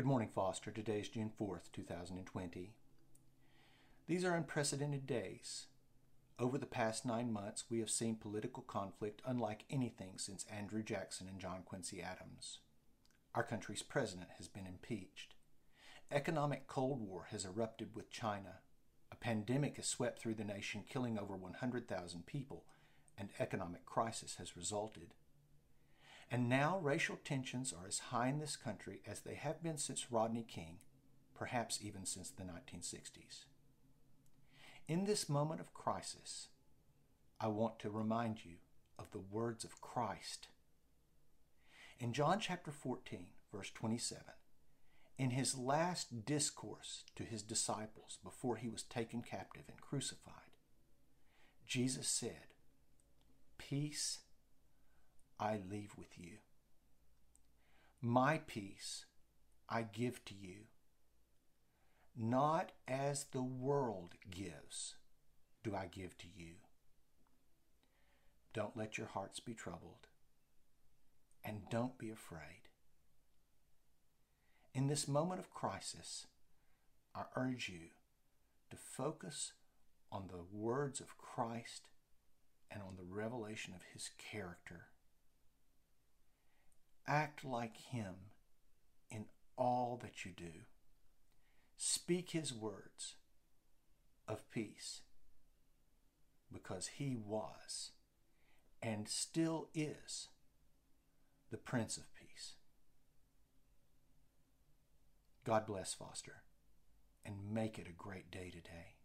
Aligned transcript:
Good 0.00 0.06
morning, 0.06 0.30
Foster. 0.34 0.70
Today 0.70 1.00
is 1.00 1.10
June 1.10 1.30
4th, 1.38 1.70
2020. 1.74 2.72
These 4.06 4.24
are 4.24 4.34
unprecedented 4.34 5.06
days. 5.06 5.66
Over 6.38 6.56
the 6.56 6.64
past 6.64 7.04
nine 7.04 7.30
months, 7.30 7.64
we 7.68 7.80
have 7.80 7.90
seen 7.90 8.14
political 8.14 8.62
conflict 8.62 9.20
unlike 9.26 9.66
anything 9.68 10.12
since 10.16 10.46
Andrew 10.50 10.82
Jackson 10.82 11.28
and 11.28 11.38
John 11.38 11.64
Quincy 11.66 12.00
Adams. 12.00 12.60
Our 13.34 13.42
country's 13.42 13.82
president 13.82 14.30
has 14.38 14.48
been 14.48 14.64
impeached. 14.64 15.34
Economic 16.10 16.66
Cold 16.66 17.06
War 17.06 17.26
has 17.30 17.44
erupted 17.44 17.94
with 17.94 18.08
China. 18.08 18.60
A 19.12 19.16
pandemic 19.16 19.76
has 19.76 19.86
swept 19.86 20.18
through 20.18 20.36
the 20.36 20.44
nation, 20.44 20.82
killing 20.88 21.18
over 21.18 21.36
100,000 21.36 22.24
people, 22.24 22.64
and 23.18 23.28
economic 23.38 23.84
crisis 23.84 24.36
has 24.36 24.56
resulted. 24.56 25.12
And 26.30 26.48
now 26.48 26.78
racial 26.80 27.18
tensions 27.24 27.72
are 27.72 27.88
as 27.88 27.98
high 27.98 28.28
in 28.28 28.38
this 28.38 28.56
country 28.56 29.00
as 29.06 29.20
they 29.20 29.34
have 29.34 29.62
been 29.62 29.78
since 29.78 30.12
Rodney 30.12 30.44
King, 30.46 30.78
perhaps 31.34 31.80
even 31.82 32.06
since 32.06 32.30
the 32.30 32.44
1960s. 32.44 33.46
In 34.86 35.04
this 35.04 35.28
moment 35.28 35.60
of 35.60 35.74
crisis, 35.74 36.48
I 37.40 37.48
want 37.48 37.78
to 37.80 37.90
remind 37.90 38.44
you 38.44 38.56
of 38.98 39.10
the 39.10 39.18
words 39.18 39.64
of 39.64 39.80
Christ. 39.80 40.48
In 41.98 42.12
John 42.12 42.38
chapter 42.38 42.70
14, 42.70 43.26
verse 43.52 43.70
27, 43.70 44.22
in 45.18 45.30
his 45.30 45.58
last 45.58 46.24
discourse 46.24 47.04
to 47.16 47.24
his 47.24 47.42
disciples 47.42 48.18
before 48.22 48.56
he 48.56 48.68
was 48.68 48.82
taken 48.84 49.22
captive 49.22 49.64
and 49.68 49.80
crucified, 49.80 50.34
Jesus 51.66 52.08
said, 52.08 52.54
Peace 53.58 54.20
I 55.40 55.58
leave 55.70 55.94
with 55.96 56.18
you. 56.18 56.32
My 58.02 58.42
peace 58.46 59.06
I 59.70 59.82
give 59.82 60.22
to 60.26 60.34
you. 60.34 60.66
Not 62.14 62.72
as 62.86 63.24
the 63.24 63.42
world 63.42 64.16
gives, 64.30 64.96
do 65.64 65.74
I 65.74 65.86
give 65.86 66.18
to 66.18 66.26
you. 66.36 66.56
Don't 68.52 68.76
let 68.76 68.98
your 68.98 69.06
hearts 69.06 69.40
be 69.40 69.54
troubled, 69.54 70.08
and 71.42 71.70
don't 71.70 71.96
be 71.96 72.10
afraid. 72.10 72.68
In 74.74 74.88
this 74.88 75.08
moment 75.08 75.40
of 75.40 75.54
crisis, 75.54 76.26
I 77.14 77.22
urge 77.34 77.70
you 77.70 77.88
to 78.70 78.76
focus 78.76 79.52
on 80.12 80.28
the 80.28 80.44
words 80.52 81.00
of 81.00 81.16
Christ 81.16 81.88
and 82.70 82.82
on 82.82 82.96
the 82.96 83.04
revelation 83.04 83.72
of 83.74 83.82
his 83.94 84.10
character 84.18 84.88
Act 87.10 87.44
like 87.44 87.76
Him 87.76 88.14
in 89.10 89.24
all 89.56 89.98
that 90.00 90.24
you 90.24 90.30
do. 90.30 90.62
Speak 91.76 92.30
His 92.30 92.54
words 92.54 93.16
of 94.28 94.48
peace 94.52 95.00
because 96.52 96.86
He 96.98 97.16
was 97.16 97.90
and 98.80 99.08
still 99.08 99.70
is 99.74 100.28
the 101.50 101.56
Prince 101.56 101.96
of 101.96 102.04
Peace. 102.14 102.52
God 105.44 105.66
bless 105.66 105.92
Foster 105.92 106.44
and 107.24 107.52
make 107.52 107.76
it 107.76 107.88
a 107.88 107.92
great 107.92 108.30
day 108.30 108.50
today. 108.50 108.99